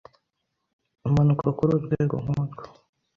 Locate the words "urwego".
1.77-2.15